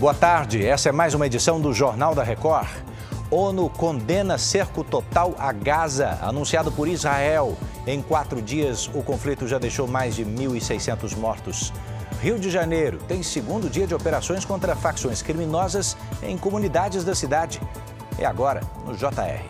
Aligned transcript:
Boa 0.00 0.14
tarde, 0.14 0.64
essa 0.64 0.88
é 0.88 0.92
mais 0.92 1.12
uma 1.12 1.26
edição 1.26 1.60
do 1.60 1.74
Jornal 1.74 2.14
da 2.14 2.22
Record. 2.22 2.70
ONU 3.30 3.68
condena 3.68 4.38
cerco 4.38 4.82
total 4.82 5.34
a 5.38 5.52
Gaza, 5.52 6.18
anunciado 6.22 6.72
por 6.72 6.88
Israel. 6.88 7.54
Em 7.86 8.00
quatro 8.00 8.40
dias, 8.40 8.88
o 8.94 9.02
conflito 9.02 9.46
já 9.46 9.58
deixou 9.58 9.86
mais 9.86 10.16
de 10.16 10.24
1.600 10.24 11.14
mortos. 11.18 11.70
Rio 12.22 12.38
de 12.38 12.48
Janeiro 12.48 12.98
tem 13.06 13.22
segundo 13.22 13.68
dia 13.68 13.86
de 13.86 13.94
operações 13.94 14.42
contra 14.42 14.74
facções 14.74 15.20
criminosas 15.20 15.94
em 16.22 16.38
comunidades 16.38 17.04
da 17.04 17.14
cidade. 17.14 17.60
É 18.18 18.24
agora 18.24 18.62
no 18.86 18.96
JR. 18.96 19.44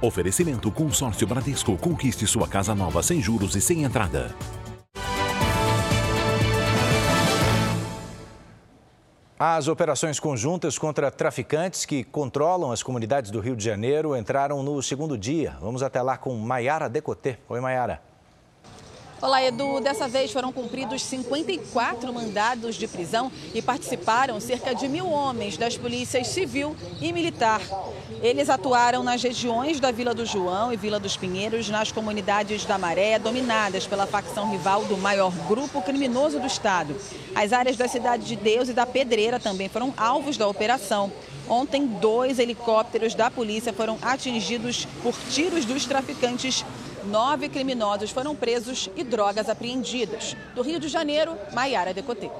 Oferecimento 0.00 0.70
Consórcio 0.70 1.26
Bradesco. 1.26 1.76
Conquiste 1.76 2.26
sua 2.26 2.48
casa 2.48 2.74
nova 2.74 3.02
sem 3.02 3.20
juros 3.20 3.54
e 3.54 3.60
sem 3.60 3.82
entrada. 3.82 4.34
As 9.42 9.68
operações 9.68 10.20
conjuntas 10.20 10.78
contra 10.78 11.10
traficantes 11.10 11.86
que 11.86 12.04
controlam 12.04 12.72
as 12.72 12.82
comunidades 12.82 13.30
do 13.30 13.40
Rio 13.40 13.56
de 13.56 13.64
Janeiro 13.64 14.14
entraram 14.14 14.62
no 14.62 14.82
segundo 14.82 15.16
dia. 15.16 15.56
Vamos 15.62 15.82
até 15.82 16.02
lá 16.02 16.18
com 16.18 16.36
Maiara 16.36 16.90
Decotê. 16.90 17.38
Oi, 17.48 17.58
Maiara. 17.58 18.09
Olá, 19.22 19.44
Edu. 19.44 19.80
Dessa 19.80 20.08
vez 20.08 20.32
foram 20.32 20.50
cumpridos 20.50 21.02
54 21.02 22.10
mandados 22.10 22.74
de 22.74 22.88
prisão 22.88 23.30
e 23.54 23.60
participaram 23.60 24.40
cerca 24.40 24.74
de 24.74 24.88
mil 24.88 25.10
homens 25.10 25.58
das 25.58 25.76
polícias 25.76 26.28
civil 26.28 26.74
e 27.02 27.12
militar. 27.12 27.60
Eles 28.22 28.48
atuaram 28.48 29.02
nas 29.02 29.22
regiões 29.22 29.78
da 29.78 29.90
Vila 29.90 30.14
do 30.14 30.24
João 30.24 30.72
e 30.72 30.76
Vila 30.76 30.98
dos 30.98 31.18
Pinheiros, 31.18 31.68
nas 31.68 31.92
comunidades 31.92 32.64
da 32.64 32.78
Maré, 32.78 33.18
dominadas 33.18 33.86
pela 33.86 34.06
facção 34.06 34.50
rival 34.50 34.86
do 34.86 34.96
maior 34.96 35.32
grupo 35.46 35.82
criminoso 35.82 36.40
do 36.40 36.46
estado. 36.46 36.96
As 37.34 37.52
áreas 37.52 37.76
da 37.76 37.86
Cidade 37.86 38.24
de 38.24 38.36
Deus 38.36 38.70
e 38.70 38.72
da 38.72 38.86
Pedreira 38.86 39.38
também 39.38 39.68
foram 39.68 39.92
alvos 39.98 40.38
da 40.38 40.48
operação. 40.48 41.12
Ontem, 41.46 41.86
dois 41.86 42.38
helicópteros 42.38 43.14
da 43.14 43.30
polícia 43.30 43.72
foram 43.72 43.98
atingidos 44.00 44.86
por 45.02 45.14
tiros 45.30 45.66
dos 45.66 45.84
traficantes 45.84 46.64
Nove 47.04 47.48
criminosos 47.48 48.10
foram 48.10 48.36
presos 48.36 48.90
e 48.94 49.02
drogas 49.02 49.48
apreendidas. 49.48 50.36
Do 50.54 50.62
Rio 50.62 50.78
de 50.78 50.88
Janeiro, 50.88 51.36
Maiara 51.52 51.94
Decotê. 51.94 52.30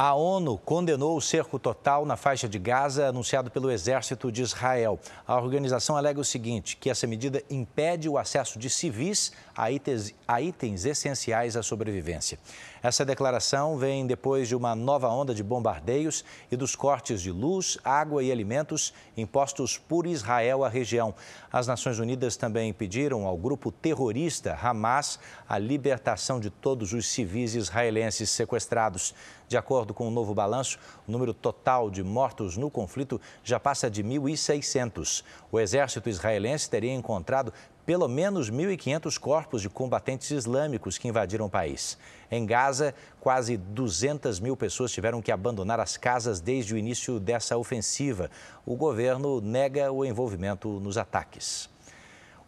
A 0.00 0.14
ONU 0.14 0.56
condenou 0.58 1.16
o 1.16 1.20
cerco 1.20 1.58
total 1.58 2.06
na 2.06 2.16
faixa 2.16 2.48
de 2.48 2.56
Gaza 2.56 3.08
anunciado 3.08 3.50
pelo 3.50 3.68
exército 3.68 4.30
de 4.30 4.42
Israel. 4.42 4.96
A 5.26 5.34
organização 5.34 5.96
alega 5.96 6.20
o 6.20 6.24
seguinte: 6.24 6.76
que 6.76 6.88
essa 6.88 7.04
medida 7.04 7.42
impede 7.50 8.08
o 8.08 8.16
acesso 8.16 8.60
de 8.60 8.70
civis 8.70 9.32
a 9.56 9.72
itens, 9.72 10.14
a 10.28 10.40
itens 10.40 10.84
essenciais 10.84 11.56
à 11.56 11.64
sobrevivência. 11.64 12.38
Essa 12.80 13.04
declaração 13.04 13.76
vem 13.76 14.06
depois 14.06 14.46
de 14.46 14.54
uma 14.54 14.76
nova 14.76 15.08
onda 15.08 15.34
de 15.34 15.42
bombardeios 15.42 16.24
e 16.48 16.54
dos 16.54 16.76
cortes 16.76 17.20
de 17.20 17.32
luz, 17.32 17.76
água 17.82 18.22
e 18.22 18.30
alimentos 18.30 18.94
impostos 19.16 19.76
por 19.76 20.06
Israel 20.06 20.62
à 20.62 20.68
região. 20.68 21.12
As 21.52 21.66
Nações 21.66 21.98
Unidas 21.98 22.36
também 22.36 22.72
pediram 22.72 23.26
ao 23.26 23.36
grupo 23.36 23.72
terrorista 23.72 24.56
Hamas 24.62 25.18
a 25.48 25.58
libertação 25.58 26.38
de 26.38 26.50
todos 26.50 26.92
os 26.92 27.08
civis 27.08 27.56
israelenses 27.56 28.30
sequestrados. 28.30 29.12
De 29.48 29.56
acordo 29.56 29.87
com 29.94 30.08
o 30.08 30.10
novo 30.10 30.34
balanço, 30.34 30.78
o 31.06 31.12
número 31.12 31.32
total 31.34 31.90
de 31.90 32.02
mortos 32.02 32.56
no 32.56 32.70
conflito 32.70 33.20
já 33.42 33.58
passa 33.58 33.90
de 33.90 34.02
1.600. 34.02 35.22
O 35.50 35.58
exército 35.58 36.08
israelense 36.08 36.68
teria 36.68 36.92
encontrado 36.92 37.52
pelo 37.88 38.06
menos 38.06 38.50
1.500 38.50 39.18
corpos 39.18 39.62
de 39.62 39.70
combatentes 39.70 40.30
islâmicos 40.30 40.98
que 40.98 41.08
invadiram 41.08 41.46
o 41.46 41.50
país. 41.50 41.96
Em 42.30 42.44
Gaza, 42.44 42.94
quase 43.18 43.56
200 43.56 44.40
mil 44.40 44.54
pessoas 44.54 44.92
tiveram 44.92 45.22
que 45.22 45.32
abandonar 45.32 45.80
as 45.80 45.96
casas 45.96 46.38
desde 46.38 46.74
o 46.74 46.76
início 46.76 47.18
dessa 47.18 47.56
ofensiva. 47.56 48.30
O 48.66 48.76
governo 48.76 49.40
nega 49.40 49.90
o 49.90 50.04
envolvimento 50.04 50.68
nos 50.80 50.98
ataques. 50.98 51.70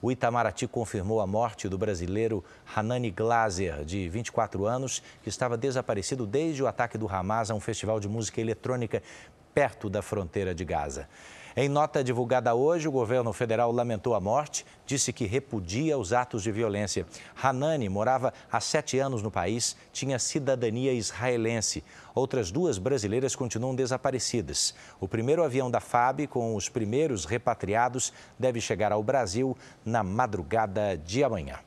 O 0.03 0.11
Itamaraty 0.11 0.67
confirmou 0.67 1.21
a 1.21 1.27
morte 1.27 1.69
do 1.69 1.77
brasileiro 1.77 2.43
Hanani 2.75 3.11
Glaser, 3.11 3.85
de 3.85 4.09
24 4.09 4.65
anos, 4.65 5.03
que 5.23 5.29
estava 5.29 5.59
desaparecido 5.59 6.27
desde 6.27 6.63
o 6.63 6.67
ataque 6.67 6.97
do 6.97 7.07
Hamas 7.07 7.51
a 7.51 7.55
um 7.55 7.61
festival 7.61 8.01
de 8.01 8.09
música 8.09 8.41
eletrônica 8.41 9.03
perto 9.55 9.91
da 9.91 10.01
fronteira 10.01 10.55
de 10.55 10.65
Gaza. 10.65 11.07
Em 11.57 11.69
nota 11.69 12.05
divulgada 12.05 12.55
hoje, 12.55 12.87
o 12.87 12.93
governo 12.93 13.33
federal 13.33 13.73
lamentou 13.73 14.15
a 14.15 14.21
morte, 14.21 14.65
disse 14.87 15.13
que 15.13 15.27
repudia 15.27 15.99
os 15.99 16.13
atos 16.13 16.43
de 16.43 16.53
violência. 16.53 17.05
Hanani 17.43 17.89
morava 17.89 18.33
há 18.51 18.61
sete 18.61 18.99
anos 18.99 19.21
no 19.23 19.31
país, 19.31 19.77
tinha 19.93 20.19
cidadania 20.19 20.93
israelense. 20.93 21.83
Outras 22.15 22.51
duas 22.51 22.79
brasileiras 22.79 23.35
continuam 23.35 23.75
desaparecidas. 23.75 24.75
O 25.01 25.09
primeiro 25.09 25.43
avião 25.43 25.71
da 25.71 25.81
FAB, 25.81 26.27
com 26.29 26.55
os 26.55 26.69
primeiros 26.69 27.25
repatriados, 27.25 28.13
deve 28.39 28.61
chegar 28.61 28.93
ao 28.93 29.03
Brasil 29.03 29.57
na 29.85 30.03
madrugada 30.05 30.97
de 30.97 31.25
amanhã. 31.25 31.59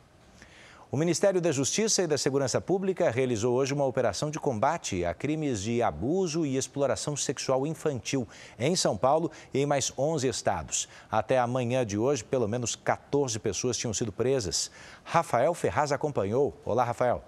O 0.93 0.95
Ministério 0.95 1.41
da 1.41 1.51
Justiça 1.51 2.03
e 2.03 2.07
da 2.07 2.19
Segurança 2.19 2.61
Pública 2.61 3.09
realizou 3.09 3.55
hoje 3.55 3.73
uma 3.73 3.83
operação 3.83 4.29
de 4.29 4.39
combate 4.39 5.03
a 5.03 5.11
crimes 5.11 5.59
de 5.59 5.81
abuso 5.81 6.45
e 6.45 6.55
exploração 6.55 7.17
sexual 7.17 7.65
infantil 7.65 8.27
em 8.59 8.75
São 8.75 8.95
Paulo 8.95 9.31
e 9.51 9.61
em 9.61 9.65
mais 9.65 9.91
11 9.97 10.27
estados. 10.27 10.87
Até 11.09 11.39
a 11.39 11.47
manhã 11.47 11.83
de 11.83 11.97
hoje, 11.97 12.23
pelo 12.23 12.47
menos 12.47 12.75
14 12.75 13.39
pessoas 13.39 13.75
tinham 13.75 13.91
sido 13.91 14.11
presas. 14.11 14.69
Rafael 15.03 15.55
Ferraz 15.55 15.91
acompanhou. 15.91 16.55
Olá, 16.63 16.83
Rafael. 16.83 17.23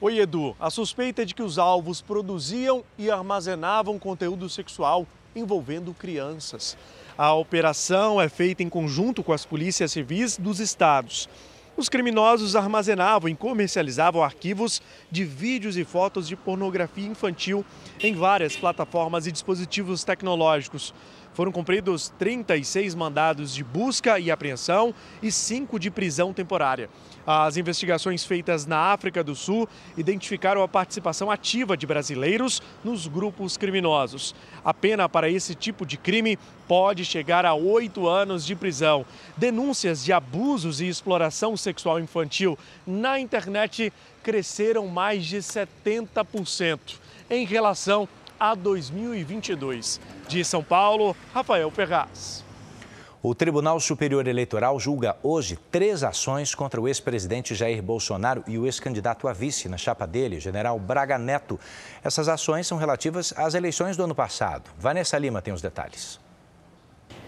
Oi, 0.00 0.20
Edu. 0.20 0.56
A 0.58 0.70
suspeita 0.70 1.20
é 1.20 1.24
de 1.26 1.34
que 1.34 1.42
os 1.42 1.58
alvos 1.58 2.00
produziam 2.00 2.82
e 2.96 3.10
armazenavam 3.10 3.98
conteúdo 3.98 4.48
sexual 4.48 5.06
envolvendo 5.36 5.92
crianças. 5.92 6.74
A 7.18 7.34
operação 7.34 8.18
é 8.18 8.30
feita 8.30 8.62
em 8.62 8.70
conjunto 8.70 9.22
com 9.22 9.34
as 9.34 9.44
polícias 9.44 9.92
civis 9.92 10.38
dos 10.38 10.58
estados. 10.58 11.28
Os 11.74 11.88
criminosos 11.88 12.54
armazenavam 12.54 13.30
e 13.30 13.34
comercializavam 13.34 14.22
arquivos 14.22 14.82
de 15.10 15.24
vídeos 15.24 15.76
e 15.78 15.84
fotos 15.84 16.28
de 16.28 16.36
pornografia 16.36 17.06
infantil 17.06 17.64
em 17.98 18.14
várias 18.14 18.54
plataformas 18.54 19.26
e 19.26 19.32
dispositivos 19.32 20.04
tecnológicos. 20.04 20.92
Foram 21.34 21.50
cumpridos 21.50 22.12
36 22.18 22.94
mandados 22.94 23.54
de 23.54 23.64
busca 23.64 24.18
e 24.18 24.30
apreensão 24.30 24.94
e 25.22 25.32
5 25.32 25.78
de 25.78 25.90
prisão 25.90 26.32
temporária. 26.32 26.90
As 27.26 27.56
investigações 27.56 28.24
feitas 28.24 28.66
na 28.66 28.92
África 28.92 29.24
do 29.24 29.34
Sul 29.34 29.68
identificaram 29.96 30.62
a 30.62 30.68
participação 30.68 31.30
ativa 31.30 31.76
de 31.76 31.86
brasileiros 31.86 32.60
nos 32.84 33.06
grupos 33.06 33.56
criminosos. 33.56 34.34
A 34.62 34.74
pena 34.74 35.08
para 35.08 35.30
esse 35.30 35.54
tipo 35.54 35.86
de 35.86 35.96
crime 35.96 36.38
pode 36.68 37.04
chegar 37.04 37.46
a 37.46 37.54
oito 37.54 38.08
anos 38.08 38.44
de 38.44 38.54
prisão. 38.54 39.06
Denúncias 39.36 40.04
de 40.04 40.12
abusos 40.12 40.80
e 40.80 40.88
exploração 40.88 41.56
sexual 41.56 41.98
infantil 41.98 42.58
na 42.86 43.18
internet 43.18 43.92
cresceram 44.22 44.86
mais 44.86 45.24
de 45.24 45.38
70% 45.38 46.78
em 47.30 47.46
relação 47.46 48.08
a 48.42 48.56
2022. 48.56 50.00
De 50.26 50.44
São 50.44 50.64
Paulo, 50.64 51.14
Rafael 51.32 51.70
Ferraz. 51.70 52.44
O 53.22 53.36
Tribunal 53.36 53.78
Superior 53.78 54.26
Eleitoral 54.26 54.80
julga 54.80 55.16
hoje 55.22 55.56
três 55.70 56.02
ações 56.02 56.52
contra 56.52 56.80
o 56.80 56.88
ex-presidente 56.88 57.54
Jair 57.54 57.80
Bolsonaro 57.80 58.42
e 58.48 58.58
o 58.58 58.66
ex-candidato 58.66 59.28
a 59.28 59.32
vice 59.32 59.68
na 59.68 59.78
chapa 59.78 60.08
dele, 60.08 60.40
general 60.40 60.76
Braga 60.80 61.18
Neto. 61.18 61.60
Essas 62.02 62.28
ações 62.28 62.66
são 62.66 62.78
relativas 62.78 63.32
às 63.36 63.54
eleições 63.54 63.96
do 63.96 64.02
ano 64.02 64.14
passado. 64.14 64.68
Vanessa 64.76 65.16
Lima 65.16 65.40
tem 65.40 65.54
os 65.54 65.62
detalhes. 65.62 66.18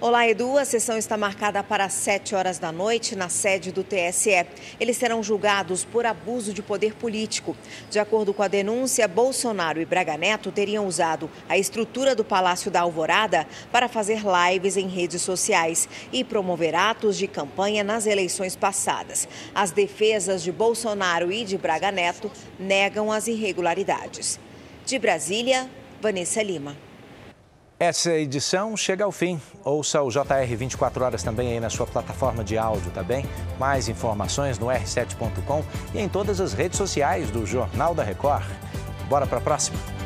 Olá, 0.07 0.29
Edu. 0.29 0.59
A 0.59 0.67
sessão 0.67 0.99
está 0.99 1.17
marcada 1.17 1.63
para 1.63 1.89
7 1.89 2.35
horas 2.35 2.59
da 2.59 2.71
noite 2.71 3.17
na 3.17 3.31
sede 3.31 3.73
do 3.73 3.83
TSE. 3.83 4.47
Eles 4.79 4.99
serão 4.99 5.23
julgados 5.23 5.83
por 5.83 6.05
abuso 6.05 6.53
de 6.53 6.63
poder 6.63 6.93
político. 6.93 7.57
De 7.89 7.99
acordo 7.99 8.35
com 8.35 8.43
a 8.43 8.47
denúncia, 8.47 9.09
Bolsonaro 9.09 9.81
e 9.81 9.87
Braga 9.87 10.19
Neto 10.19 10.53
teriam 10.53 10.87
usado 10.87 11.31
a 11.49 11.57
estrutura 11.57 12.15
do 12.15 12.23
Palácio 12.23 12.71
da 12.71 12.83
Alvorada 12.83 13.47
para 13.73 13.89
fazer 13.89 14.21
lives 14.23 14.77
em 14.77 14.89
redes 14.89 15.23
sociais 15.23 15.89
e 16.13 16.23
promover 16.23 16.75
atos 16.75 17.17
de 17.17 17.27
campanha 17.27 17.83
nas 17.83 18.07
eleições 18.07 18.55
passadas. 18.55 19.27
As 19.55 19.71
defesas 19.71 20.43
de 20.43 20.53
Bolsonaro 20.53 21.33
e 21.33 21.47
de 21.47 21.57
Braga 21.57 21.91
Neto 21.91 22.31
negam 22.59 23.11
as 23.11 23.27
irregularidades. 23.27 24.39
De 24.85 24.99
Brasília, 24.99 25.67
Vanessa 25.99 26.43
Lima. 26.43 26.77
Essa 27.79 28.13
edição 28.13 28.77
chega 28.77 29.05
ao 29.05 29.11
fim. 29.11 29.41
Ouça 29.65 30.01
o 30.01 30.09
JR 30.09 30.57
24 30.57 31.05
horas 31.05 31.23
também 31.25 31.53
aí 31.53 31.61
na 31.61 31.69
sua 31.69 31.87
plataforma 31.87 32.45
de 32.45 32.57
áudio, 32.57 32.91
tá 32.93 33.03
bem? 33.03 33.27
Mais 33.59 33.89
informações 33.89 34.59
no 34.59 34.67
r7.com 34.67 35.65
e 35.93 36.01
em 36.01 36.09
todas 36.09 36.41
as 36.41 36.53
redes 36.53 36.79
sociais 36.79 37.31
do 37.33 37.45
Jornal 37.45 37.93
da 37.93 38.05
Record. 38.05 38.47
Bora 39.09 39.27
para 39.27 39.39
a 39.39 39.41
próxima? 39.41 40.04